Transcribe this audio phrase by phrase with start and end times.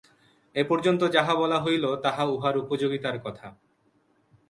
[0.55, 3.47] এ-পর্যন্ত যাহা বলা হইল, তাহা ইহার উপযোগিতার কথা।